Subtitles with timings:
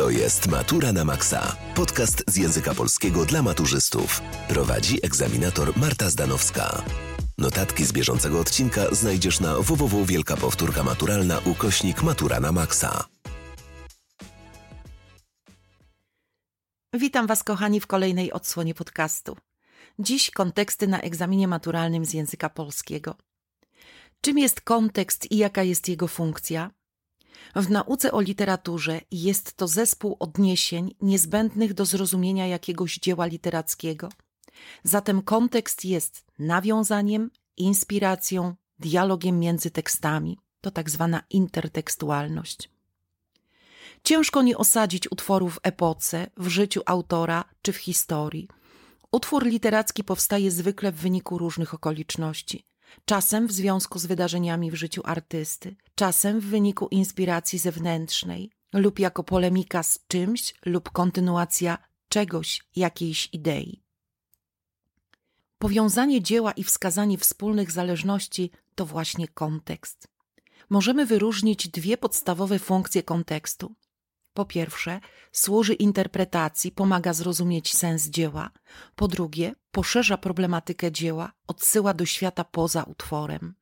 [0.00, 1.56] To jest Matura na Maxa.
[1.74, 4.20] Podcast z języka polskiego dla maturzystów.
[4.48, 6.82] Prowadzi egzaminator Marta Zdanowska.
[7.38, 13.04] Notatki z bieżącego odcinka znajdziesz na www Wielka Powtórka Maturalna ukośnik Matura na Maxa.
[16.94, 19.36] Witam Was, kochani, w kolejnej odsłonie podcastu.
[19.98, 23.14] Dziś konteksty na egzaminie maturalnym z języka polskiego.
[24.20, 26.70] Czym jest kontekst i jaka jest jego funkcja?
[27.56, 34.08] W nauce o literaturze jest to zespół odniesień niezbędnych do zrozumienia jakiegoś dzieła literackiego.
[34.84, 40.38] Zatem kontekst jest nawiązaniem, inspiracją, dialogiem między tekstami.
[40.60, 42.70] To tak zwana intertekstualność.
[44.04, 48.48] Ciężko nie osadzić utworu w epoce, w życiu autora czy w historii.
[49.12, 52.69] Utwór literacki powstaje zwykle w wyniku różnych okoliczności
[53.04, 59.24] czasem w związku z wydarzeniami w życiu artysty, czasem w wyniku inspiracji zewnętrznej lub jako
[59.24, 63.82] polemika z czymś lub kontynuacja czegoś, jakiejś idei.
[65.58, 70.08] Powiązanie dzieła i wskazanie wspólnych zależności to właśnie kontekst.
[70.70, 73.74] Możemy wyróżnić dwie podstawowe funkcje kontekstu.
[74.34, 75.00] Po pierwsze,
[75.32, 78.50] służy interpretacji, pomaga zrozumieć sens dzieła.
[78.96, 83.54] Po drugie, poszerza problematykę dzieła, odsyła do świata poza utworem.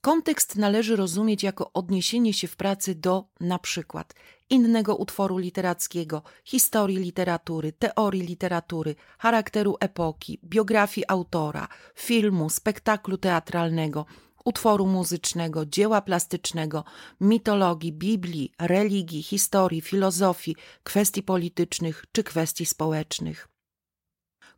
[0.00, 4.14] Kontekst należy rozumieć jako odniesienie się w pracy do na przykład
[4.50, 14.06] innego utworu literackiego, historii literatury, teorii literatury, charakteru epoki, biografii autora, filmu, spektaklu teatralnego,
[14.44, 16.84] utworu muzycznego, dzieła plastycznego,
[17.20, 23.49] mitologii, Biblii, religii, historii, filozofii, kwestii politycznych czy kwestii społecznych.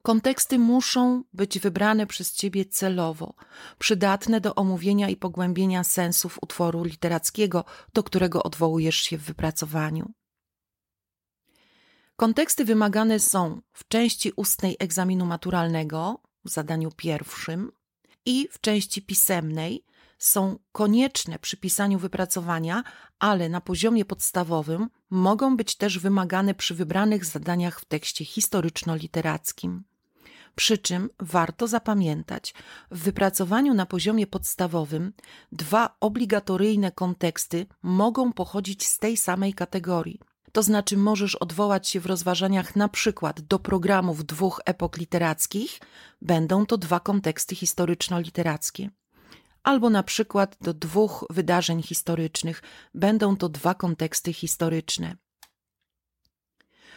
[0.02, 3.34] Konteksty muszą być wybrane przez ciebie celowo,
[3.78, 7.64] przydatne do omówienia i pogłębienia sensów utworu literackiego,
[7.94, 10.12] do którego odwołujesz się w wypracowaniu.
[12.16, 17.72] Konteksty wymagane są w części ustnej egzaminu maturalnego, w zadaniu pierwszym,
[18.26, 19.84] i w części pisemnej
[20.18, 22.82] są konieczne przy pisaniu wypracowania,
[23.18, 29.82] ale na poziomie podstawowym mogą być też wymagane przy wybranych zadaniach w tekście historyczno-literackim.
[30.54, 32.54] Przy czym warto zapamiętać,
[32.90, 35.12] w wypracowaniu na poziomie podstawowym
[35.52, 40.20] dwa obligatoryjne konteksty mogą pochodzić z tej samej kategorii.
[40.52, 45.80] To znaczy możesz odwołać się w rozważaniach na przykład do programów dwóch epok literackich,
[46.22, 48.88] będą to dwa konteksty historyczno-literackie.
[49.62, 52.62] Albo na przykład do dwóch wydarzeń historycznych,
[52.94, 55.16] będą to dwa konteksty historyczne.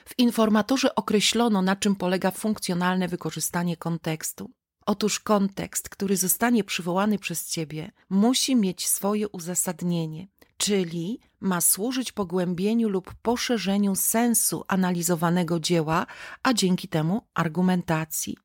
[0.07, 4.51] W informatorze określono, na czym polega funkcjonalne wykorzystanie kontekstu.
[4.85, 10.27] Otóż kontekst, który zostanie przywołany przez Ciebie, musi mieć swoje uzasadnienie,
[10.57, 16.05] czyli ma służyć pogłębieniu lub poszerzeniu sensu analizowanego dzieła,
[16.44, 18.38] a dzięki temu argumentacji.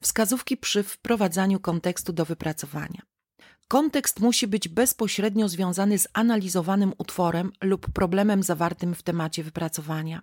[0.00, 3.13] Wskazówki przy wprowadzaniu kontekstu do wypracowania.
[3.68, 10.22] Kontekst musi być bezpośrednio związany z analizowanym utworem lub problemem zawartym w temacie wypracowania.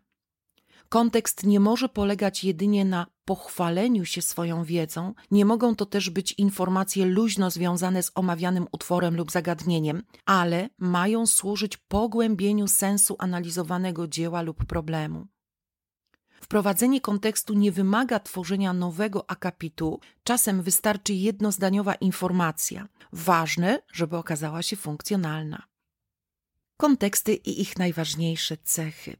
[0.89, 6.31] Kontekst nie może polegać jedynie na pochwaleniu się swoją wiedzą, nie mogą to też być
[6.31, 14.41] informacje luźno związane z omawianym utworem lub zagadnieniem, ale mają służyć pogłębieniu sensu analizowanego dzieła
[14.41, 15.27] lub problemu.
[16.41, 22.87] Wprowadzenie kontekstu nie wymaga tworzenia nowego akapitu, czasem wystarczy jednozdaniowa informacja.
[23.13, 25.63] Ważne, żeby okazała się funkcjonalna.
[26.77, 29.17] Konteksty i ich najważniejsze cechy.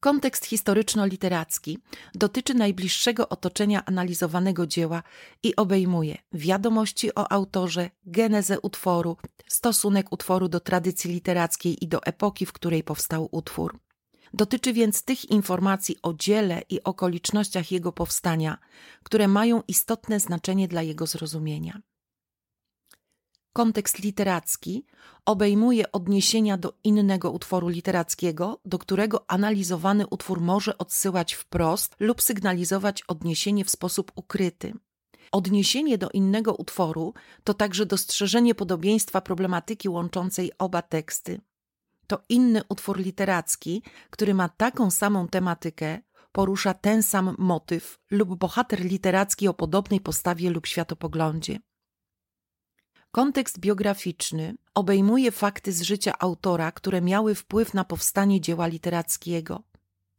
[0.00, 1.78] Kontekst historyczno-literacki
[2.14, 5.02] dotyczy najbliższego otoczenia analizowanego dzieła
[5.42, 9.16] i obejmuje wiadomości o autorze, genezę utworu,
[9.48, 13.80] stosunek utworu do tradycji literackiej i do epoki, w której powstał utwór.
[14.34, 18.58] Dotyczy więc tych informacji o dziele i okolicznościach jego powstania,
[19.02, 21.82] które mają istotne znaczenie dla jego zrozumienia.
[23.52, 24.86] Kontekst literacki
[25.26, 33.02] obejmuje odniesienia do innego utworu literackiego, do którego analizowany utwór może odsyłać wprost lub sygnalizować
[33.02, 34.74] odniesienie w sposób ukryty.
[35.32, 37.14] Odniesienie do innego utworu
[37.44, 41.40] to także dostrzeżenie podobieństwa problematyki łączącej oba teksty.
[42.06, 46.00] To inny utwór literacki, który ma taką samą tematykę,
[46.32, 51.58] porusza ten sam motyw lub bohater literacki o podobnej postawie lub światopoglądzie.
[53.10, 59.62] Kontekst biograficzny obejmuje fakty z życia autora, które miały wpływ na powstanie dzieła literackiego.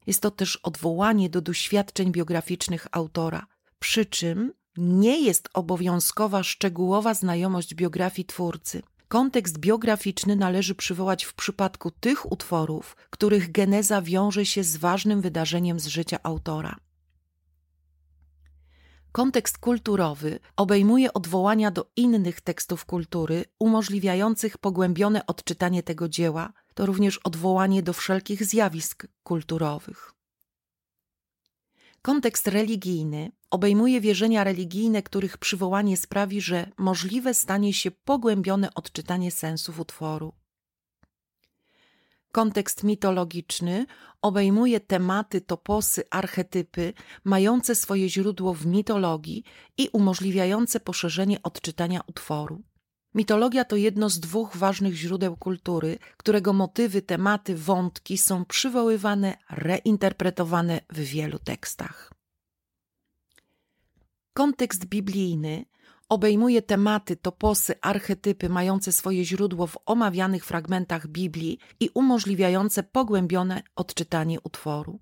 [0.07, 3.45] Jest to też odwołanie do doświadczeń biograficznych autora,
[3.79, 8.81] przy czym nie jest obowiązkowa szczegółowa znajomość biografii twórcy.
[9.07, 15.79] Kontekst biograficzny należy przywołać w przypadku tych utworów, których geneza wiąże się z ważnym wydarzeniem
[15.79, 16.75] z życia autora.
[19.11, 27.17] Kontekst kulturowy obejmuje odwołania do innych tekstów kultury umożliwiających pogłębione odczytanie tego dzieła, to również
[27.17, 30.13] odwołanie do wszelkich zjawisk kulturowych.
[32.05, 39.79] Kontekst religijny obejmuje wierzenia religijne, których przywołanie sprawi, że możliwe stanie się pogłębione odczytanie sensów
[39.79, 40.33] utworu.
[42.31, 43.85] Kontekst mitologiczny
[44.21, 49.43] obejmuje tematy, toposy, archetypy mające swoje źródło w mitologii
[49.77, 52.63] i umożliwiające poszerzenie odczytania utworu.
[53.15, 60.81] Mitologia to jedno z dwóch ważnych źródeł kultury, którego motywy, tematy, wątki są przywoływane, reinterpretowane
[60.89, 62.13] w wielu tekstach.
[64.33, 65.65] Kontekst biblijny
[66.09, 74.41] obejmuje tematy, toposy, archetypy mające swoje źródło w omawianych fragmentach Biblii i umożliwiające pogłębione odczytanie
[74.41, 74.99] utworu.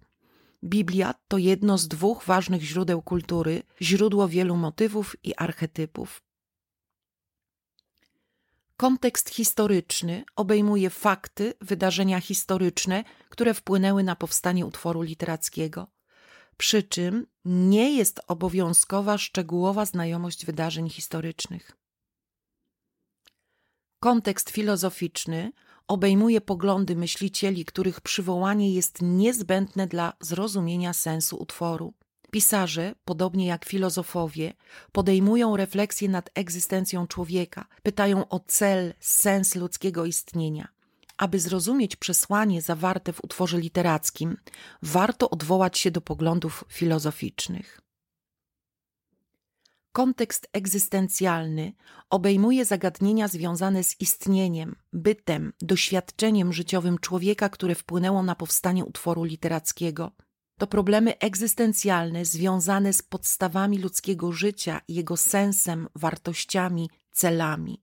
[0.63, 6.21] Biblia to jedno z dwóch ważnych źródeł kultury, źródło wielu motywów i archetypów.
[8.81, 15.87] Kontekst historyczny obejmuje fakty, wydarzenia historyczne, które wpłynęły na powstanie utworu literackiego.
[16.57, 21.77] Przy czym nie jest obowiązkowa szczegółowa znajomość wydarzeń historycznych.
[23.99, 25.51] Kontekst filozoficzny
[25.87, 31.93] obejmuje poglądy myślicieli, których przywołanie jest niezbędne dla zrozumienia sensu utworu.
[32.31, 34.53] Pisarze, podobnie jak filozofowie,
[34.91, 40.67] podejmują refleksję nad egzystencją człowieka, pytają o cel, sens ludzkiego istnienia.
[41.17, 44.37] Aby zrozumieć przesłanie zawarte w utworze literackim,
[44.81, 47.81] warto odwołać się do poglądów filozoficznych.
[49.91, 51.73] Kontekst egzystencjalny
[52.09, 60.11] obejmuje zagadnienia związane z istnieniem, bytem, doświadczeniem życiowym człowieka, które wpłynęło na powstanie utworu literackiego.
[60.61, 67.81] To problemy egzystencjalne związane z podstawami ludzkiego życia, jego sensem, wartościami, celami.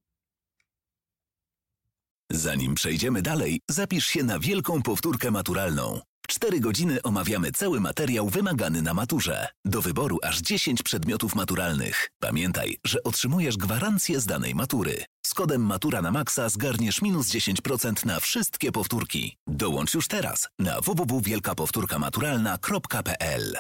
[2.31, 6.01] Zanim przejdziemy dalej, zapisz się na wielką powtórkę maturalną.
[6.31, 9.49] W 4 godziny omawiamy cały materiał wymagany na maturze.
[9.65, 12.11] Do wyboru aż 10 przedmiotów maturalnych.
[12.21, 15.05] Pamiętaj, że otrzymujesz gwarancję z danej matury.
[15.27, 19.37] Z kodem Matura na Maxa zgarniesz minus 10% na wszystkie powtórki.
[19.47, 23.57] Dołącz już teraz na www.wielkapowtórkamaturalna.pl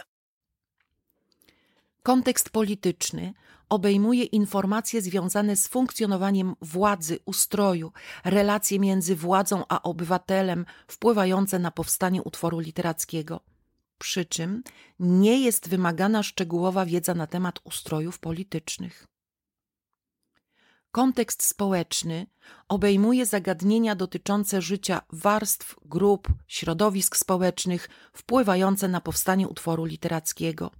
[2.02, 3.32] Kontekst polityczny
[3.68, 7.92] obejmuje informacje związane z funkcjonowaniem władzy, ustroju,
[8.24, 13.40] relacje między władzą a obywatelem wpływające na powstanie utworu literackiego.
[13.98, 14.62] Przy czym
[14.98, 19.06] nie jest wymagana szczegółowa wiedza na temat ustrojów politycznych.
[20.90, 22.26] Kontekst społeczny
[22.68, 30.70] obejmuje zagadnienia dotyczące życia warstw, grup, środowisk społecznych wpływające na powstanie utworu literackiego.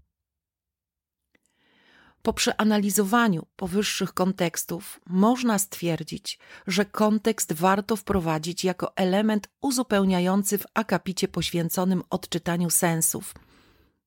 [2.28, 11.28] Po przeanalizowaniu powyższych kontekstów można stwierdzić, że kontekst warto wprowadzić jako element uzupełniający w akapicie
[11.28, 13.34] poświęconym odczytaniu sensów.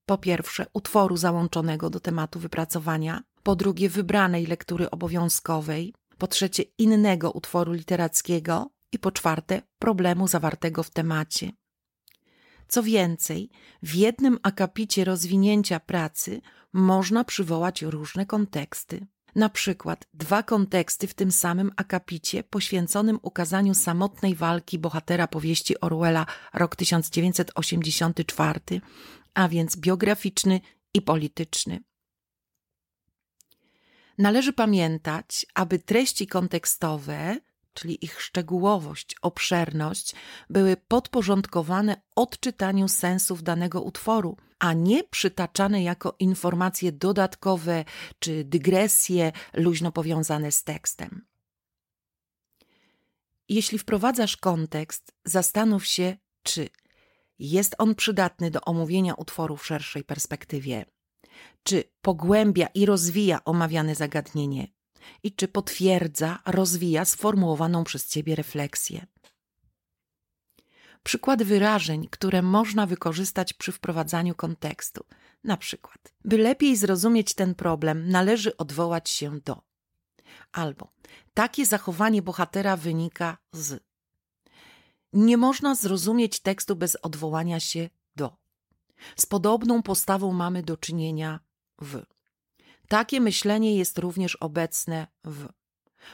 [0.05, 7.31] Po pierwsze, utworu załączonego do tematu wypracowania, po drugie, wybranej lektury obowiązkowej, po trzecie, innego
[7.31, 11.51] utworu literackiego i po czwarte, problemu zawartego w temacie.
[12.71, 13.49] Co więcej,
[13.83, 16.41] w jednym akapicie rozwinięcia pracy
[16.73, 19.07] można przywołać różne konteksty.
[19.35, 26.25] Na przykład dwa konteksty w tym samym akapicie poświęconym ukazaniu samotnej walki bohatera powieści Orwella
[26.53, 28.59] rok 1984,
[29.33, 30.61] a więc biograficzny
[30.93, 31.83] i polityczny.
[34.17, 37.37] Należy pamiętać, aby treści kontekstowe
[37.73, 40.15] czyli ich szczegółowość, obszerność,
[40.49, 47.85] były podporządkowane odczytaniu sensów danego utworu, a nie przytaczane jako informacje dodatkowe
[48.19, 51.25] czy dygresje luźno powiązane z tekstem.
[53.49, 56.69] Jeśli wprowadzasz kontekst, zastanów się, czy
[57.39, 60.85] jest on przydatny do omówienia utworu w szerszej perspektywie,
[61.63, 64.67] czy pogłębia i rozwija omawiane zagadnienie,
[65.23, 69.07] i czy potwierdza, rozwija sformułowaną przez ciebie refleksję.
[71.03, 75.05] Przykład wyrażeń, które można wykorzystać przy wprowadzaniu kontekstu.
[75.43, 79.61] Na przykład, by lepiej zrozumieć ten problem, należy odwołać się do.
[80.51, 80.93] Albo
[81.33, 83.83] takie zachowanie bohatera wynika z.
[85.13, 88.37] Nie można zrozumieć tekstu bez odwołania się do.
[89.15, 91.39] Z podobną postawą mamy do czynienia
[91.81, 92.03] w.
[92.91, 95.47] Takie myślenie jest również obecne w.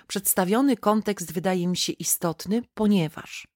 [0.07, 3.47] Przedstawiony kontekst wydaje mi się istotny, ponieważ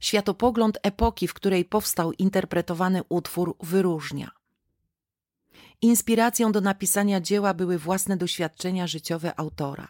[0.00, 4.30] światopogląd epoki, w której powstał interpretowany utwór, wyróżnia.
[5.82, 9.88] Inspiracją do napisania dzieła były własne doświadczenia życiowe autora.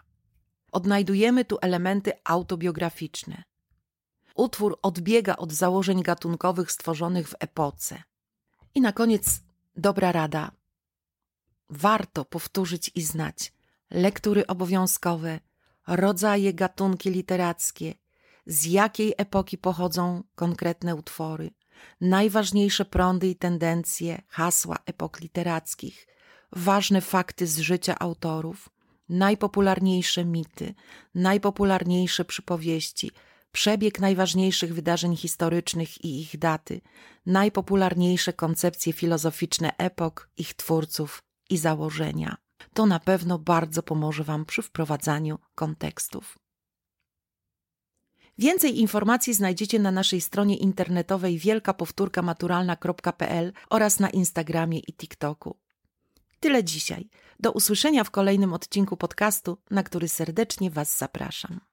[0.73, 3.42] Odnajdujemy tu elementy autobiograficzne.
[4.35, 8.02] Utwór odbiega od założeń gatunkowych stworzonych w epoce.
[8.75, 9.40] I na koniec
[9.76, 10.62] dobra rada.
[11.75, 13.52] Warto powtórzyć i znać
[13.91, 15.41] lektury obowiązkowe,
[15.87, 17.95] rodzaje, gatunki literackie,
[18.47, 21.50] z jakiej epoki pochodzą konkretne utwory,
[22.00, 26.07] najważniejsze prądy i tendencje, hasła epok literackich,
[26.52, 28.69] ważne fakty z życia autorów,
[29.09, 30.75] najpopularniejsze mity,
[31.14, 33.11] najpopularniejsze przypowieści,
[33.52, 36.81] przebieg najważniejszych wydarzeń historycznych i ich daty,
[37.26, 42.37] najpopularniejsze koncepcje filozoficzne epok, ich twórców i założenia.
[42.75, 46.38] To na pewno bardzo pomoże Wam przy wprowadzaniu kontekstów.
[48.38, 55.59] Więcej informacji znajdziecie na naszej stronie internetowej wielkapowtórkamaturalna.pl oraz na Instagramie i TikToku.
[56.40, 57.09] Tyle dzisiaj.
[57.40, 61.72] Do usłyszenia w kolejnym odcinku podcastu, na który serdecznie Was zapraszam.